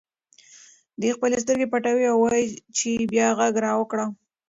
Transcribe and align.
دی 1.01 1.09
خپلې 1.15 1.37
سترګې 1.43 1.67
پټوي 1.73 2.05
او 2.11 2.17
وایي 2.23 2.45
چې 2.77 2.89
بیا 3.11 3.27
غږ 3.39 3.53
راوکړه. 3.65 4.05